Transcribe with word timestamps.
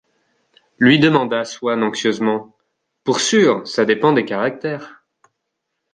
lui 0.79 0.97
demanda 0.97 1.45
Swann 1.45 1.83
anxieusement. 1.83 2.55
—«Pour 3.03 3.19
sûr! 3.19 3.67
ça 3.67 3.85
dépend 3.85 4.13
des 4.13 4.25
caractères! 4.25 5.05